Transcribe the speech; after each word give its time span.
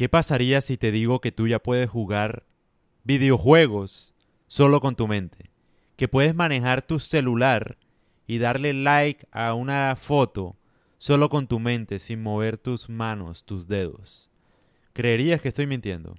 ¿Qué 0.00 0.08
pasaría 0.08 0.62
si 0.62 0.78
te 0.78 0.92
digo 0.92 1.20
que 1.20 1.30
tú 1.30 1.46
ya 1.46 1.58
puedes 1.58 1.90
jugar 1.90 2.46
videojuegos 3.04 4.14
solo 4.46 4.80
con 4.80 4.96
tu 4.96 5.06
mente? 5.06 5.50
Que 5.96 6.08
puedes 6.08 6.34
manejar 6.34 6.80
tu 6.80 6.98
celular 6.98 7.76
y 8.26 8.38
darle 8.38 8.72
like 8.72 9.26
a 9.30 9.52
una 9.52 9.94
foto 10.00 10.56
solo 10.96 11.28
con 11.28 11.48
tu 11.48 11.58
mente, 11.58 11.98
sin 11.98 12.22
mover 12.22 12.56
tus 12.56 12.88
manos, 12.88 13.44
tus 13.44 13.68
dedos. 13.68 14.30
¿Creerías 14.94 15.42
que 15.42 15.48
estoy 15.48 15.66
mintiendo? 15.66 16.14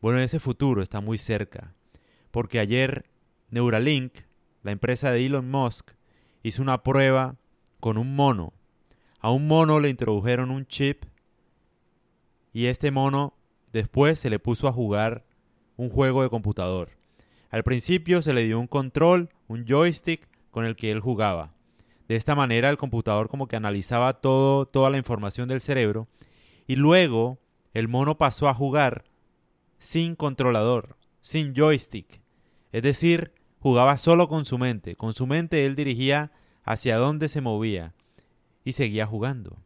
Bueno, 0.00 0.20
ese 0.20 0.38
futuro 0.38 0.80
está 0.80 1.00
muy 1.00 1.18
cerca, 1.18 1.74
porque 2.30 2.60
ayer 2.60 3.04
Neuralink, 3.50 4.12
la 4.62 4.70
empresa 4.70 5.10
de 5.10 5.26
Elon 5.26 5.50
Musk, 5.50 5.90
hizo 6.44 6.62
una 6.62 6.84
prueba 6.84 7.34
con 7.80 7.98
un 7.98 8.14
mono. 8.14 8.52
A 9.18 9.32
un 9.32 9.48
mono 9.48 9.80
le 9.80 9.88
introdujeron 9.88 10.52
un 10.52 10.68
chip 10.68 11.02
y 12.52 12.66
este 12.66 12.90
mono 12.90 13.34
después 13.72 14.18
se 14.18 14.30
le 14.30 14.38
puso 14.38 14.68
a 14.68 14.72
jugar 14.72 15.24
un 15.76 15.90
juego 15.90 16.22
de 16.22 16.30
computador. 16.30 16.90
Al 17.50 17.62
principio 17.62 18.20
se 18.22 18.32
le 18.32 18.44
dio 18.44 18.58
un 18.58 18.66
control, 18.66 19.30
un 19.46 19.64
joystick 19.66 20.28
con 20.50 20.64
el 20.64 20.76
que 20.76 20.90
él 20.90 21.00
jugaba. 21.00 21.54
De 22.08 22.16
esta 22.16 22.34
manera 22.34 22.70
el 22.70 22.78
computador 22.78 23.28
como 23.28 23.48
que 23.48 23.56
analizaba 23.56 24.20
todo, 24.20 24.66
toda 24.66 24.90
la 24.90 24.98
información 24.98 25.48
del 25.48 25.60
cerebro 25.60 26.08
y 26.66 26.76
luego 26.76 27.38
el 27.74 27.88
mono 27.88 28.18
pasó 28.18 28.48
a 28.48 28.54
jugar 28.54 29.04
sin 29.78 30.16
controlador, 30.16 30.96
sin 31.20 31.54
joystick. 31.54 32.20
Es 32.72 32.82
decir, 32.82 33.32
jugaba 33.60 33.96
solo 33.96 34.28
con 34.28 34.44
su 34.44 34.58
mente. 34.58 34.96
Con 34.96 35.12
su 35.12 35.26
mente 35.26 35.64
él 35.64 35.76
dirigía 35.76 36.32
hacia 36.64 36.96
dónde 36.96 37.28
se 37.28 37.40
movía 37.40 37.94
y 38.64 38.72
seguía 38.72 39.06
jugando. 39.06 39.58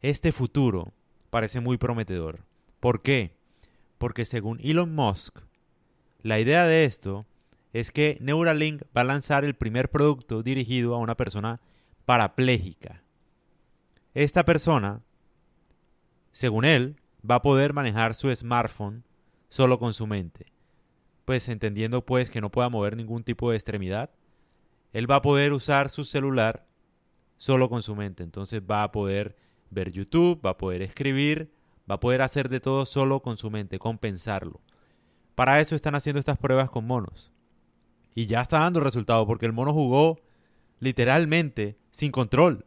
Este 0.00 0.32
futuro 0.32 0.92
parece 1.32 1.60
muy 1.60 1.78
prometedor. 1.78 2.40
¿Por 2.78 3.00
qué? 3.00 3.38
Porque 3.96 4.26
según 4.26 4.60
Elon 4.62 4.94
Musk, 4.94 5.38
la 6.20 6.38
idea 6.38 6.66
de 6.66 6.84
esto 6.84 7.24
es 7.72 7.90
que 7.90 8.18
Neuralink 8.20 8.82
va 8.94 9.00
a 9.00 9.04
lanzar 9.04 9.46
el 9.46 9.54
primer 9.54 9.90
producto 9.90 10.42
dirigido 10.42 10.94
a 10.94 10.98
una 10.98 11.16
persona 11.16 11.62
parapléjica. 12.04 13.02
Esta 14.12 14.44
persona, 14.44 15.00
según 16.32 16.66
él, 16.66 16.96
va 17.28 17.36
a 17.36 17.42
poder 17.42 17.72
manejar 17.72 18.14
su 18.14 18.30
smartphone 18.36 19.02
solo 19.48 19.78
con 19.78 19.94
su 19.94 20.06
mente. 20.06 20.52
Pues 21.24 21.48
entendiendo 21.48 22.04
pues 22.04 22.30
que 22.30 22.42
no 22.42 22.50
pueda 22.50 22.68
mover 22.68 22.94
ningún 22.94 23.24
tipo 23.24 23.50
de 23.50 23.56
extremidad, 23.56 24.10
él 24.92 25.10
va 25.10 25.16
a 25.16 25.22
poder 25.22 25.54
usar 25.54 25.88
su 25.88 26.04
celular 26.04 26.66
solo 27.38 27.70
con 27.70 27.80
su 27.80 27.96
mente. 27.96 28.22
Entonces 28.22 28.60
va 28.60 28.82
a 28.82 28.92
poder 28.92 29.34
ver 29.72 29.90
YouTube, 29.90 30.40
va 30.44 30.50
a 30.50 30.58
poder 30.58 30.82
escribir, 30.82 31.50
va 31.90 31.96
a 31.96 32.00
poder 32.00 32.22
hacer 32.22 32.48
de 32.48 32.60
todo 32.60 32.86
solo 32.86 33.20
con 33.20 33.36
su 33.36 33.50
mente, 33.50 33.78
compensarlo. 33.78 34.60
Para 35.34 35.60
eso 35.60 35.74
están 35.74 35.94
haciendo 35.94 36.20
estas 36.20 36.38
pruebas 36.38 36.70
con 36.70 36.86
monos. 36.86 37.32
Y 38.14 38.26
ya 38.26 38.42
está 38.42 38.58
dando 38.58 38.80
resultado 38.80 39.26
porque 39.26 39.46
el 39.46 39.52
mono 39.52 39.72
jugó 39.72 40.20
literalmente 40.78 41.78
sin 41.90 42.12
control. 42.12 42.66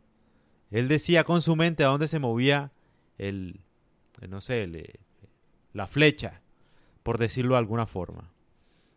Él 0.72 0.88
decía 0.88 1.24
con 1.24 1.42
su 1.42 1.56
mente 1.56 1.84
a 1.84 1.88
dónde 1.88 2.08
se 2.08 2.20
movía 2.20 2.72
el, 3.18 3.62
no 4.28 4.42
sé, 4.42 4.68
la 5.74 5.88
flecha, 5.88 6.42
por 7.04 7.20
decirlo 7.20 7.54
de 7.54 7.60
alguna 7.60 7.86
forma. 7.86 8.32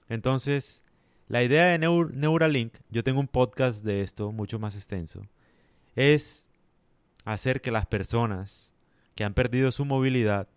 Entonces, 0.09 0.83
la 1.27 1.42
idea 1.42 1.67
de 1.67 1.79
Neuralink, 1.79 2.75
yo 2.89 3.05
tengo 3.05 3.20
un 3.20 3.29
podcast 3.29 3.84
de 3.84 4.01
esto 4.01 4.33
mucho 4.33 4.59
más 4.59 4.75
extenso, 4.75 5.29
es 5.95 6.47
hacer 7.24 7.61
que 7.61 7.70
las 7.70 7.86
personas 7.86 8.72
que 9.14 9.24
han 9.24 9.34
perdido 9.34 9.70
su 9.72 9.84
movilidad 9.84 10.48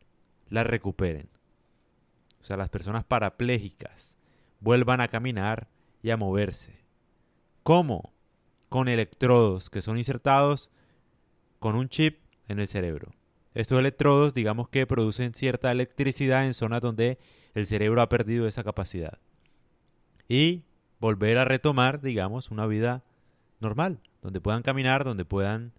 la 0.49 0.63
recuperen. 0.63 1.29
O 2.41 2.45
sea, 2.45 2.57
las 2.57 2.69
personas 2.69 3.03
parapléjicas 3.03 4.15
vuelvan 4.59 5.01
a 5.01 5.07
caminar 5.07 5.67
y 6.01 6.09
a 6.09 6.17
moverse. 6.17 6.79
¿Cómo? 7.63 8.13
Con 8.69 8.87
electrodos 8.87 9.69
que 9.69 9.81
son 9.81 9.97
insertados 9.97 10.71
con 11.59 11.75
un 11.75 11.89
chip 11.89 12.19
en 12.47 12.59
el 12.59 12.67
cerebro. 12.67 13.13
Estos 13.53 13.79
electrodos, 13.79 14.33
digamos 14.33 14.69
que 14.69 14.87
producen 14.87 15.33
cierta 15.33 15.71
electricidad 15.71 16.45
en 16.45 16.53
zonas 16.53 16.81
donde 16.81 17.19
el 17.53 17.65
cerebro 17.65 18.01
ha 18.01 18.09
perdido 18.09 18.47
esa 18.47 18.63
capacidad. 18.63 19.19
Y 20.27 20.63
volver 20.99 21.37
a 21.37 21.45
retomar, 21.45 22.01
digamos, 22.01 22.49
una 22.49 22.65
vida 22.65 23.03
normal, 23.59 23.99
donde 24.21 24.39
puedan 24.39 24.63
caminar, 24.63 25.03
donde 25.03 25.25
puedan 25.25 25.73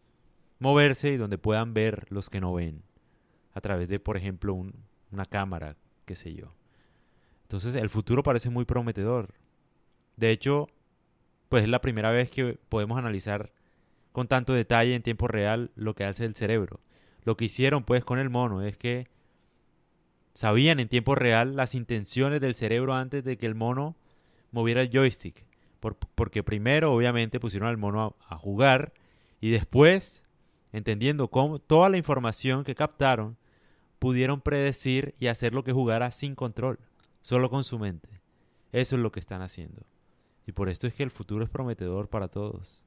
moverse 0.62 1.12
y 1.12 1.16
donde 1.16 1.38
puedan 1.38 1.74
ver 1.74 2.06
los 2.10 2.30
que 2.30 2.40
no 2.40 2.54
ven, 2.54 2.82
a 3.52 3.60
través 3.60 3.88
de, 3.88 4.00
por 4.00 4.16
ejemplo, 4.16 4.54
una 5.10 5.26
cámara, 5.26 5.76
qué 6.06 6.14
sé 6.14 6.32
yo. 6.32 6.54
Entonces 7.42 7.74
el 7.74 7.90
futuro 7.90 8.22
parece 8.22 8.48
muy 8.48 8.64
prometedor. 8.64 9.34
De 10.16 10.30
hecho, 10.30 10.68
pues 11.48 11.64
es 11.64 11.68
la 11.68 11.82
primera 11.82 12.10
vez 12.10 12.30
que 12.30 12.58
podemos 12.68 12.96
analizar 12.96 13.52
con 14.12 14.28
tanto 14.28 14.54
detalle 14.54 14.94
en 14.94 15.02
tiempo 15.02 15.28
real 15.28 15.70
lo 15.74 15.94
que 15.94 16.04
hace 16.04 16.24
el 16.24 16.34
cerebro. 16.34 16.80
Lo 17.24 17.36
que 17.36 17.44
hicieron 17.44 17.84
pues 17.84 18.04
con 18.04 18.18
el 18.18 18.30
mono 18.30 18.62
es 18.62 18.76
que 18.76 19.08
sabían 20.34 20.80
en 20.80 20.88
tiempo 20.88 21.14
real 21.14 21.56
las 21.56 21.74
intenciones 21.74 22.40
del 22.40 22.54
cerebro 22.54 22.94
antes 22.94 23.24
de 23.24 23.36
que 23.36 23.46
el 23.46 23.54
mono 23.54 23.96
moviera 24.50 24.80
el 24.80 24.90
joystick. 24.90 25.44
porque 26.14 26.42
primero 26.44 26.92
obviamente 26.94 27.40
pusieron 27.40 27.68
al 27.68 27.76
mono 27.76 28.16
a 28.28 28.36
jugar 28.36 28.92
y 29.42 29.50
después, 29.50 30.22
entendiendo 30.72 31.28
cómo 31.28 31.58
toda 31.58 31.88
la 31.88 31.98
información 31.98 32.64
que 32.64 32.74
captaron, 32.74 33.36
pudieron 33.98 34.40
predecir 34.40 35.14
y 35.20 35.28
hacer 35.28 35.54
lo 35.54 35.62
que 35.62 35.72
jugara 35.72 36.10
sin 36.10 36.34
control, 36.34 36.78
solo 37.20 37.50
con 37.50 37.62
su 37.62 37.78
mente. 37.78 38.08
Eso 38.72 38.96
es 38.96 39.02
lo 39.02 39.12
que 39.12 39.20
están 39.20 39.42
haciendo. 39.42 39.82
Y 40.46 40.52
por 40.52 40.68
esto 40.68 40.86
es 40.86 40.94
que 40.94 41.02
el 41.02 41.10
futuro 41.10 41.44
es 41.44 41.50
prometedor 41.50 42.08
para 42.08 42.28
todos. 42.28 42.84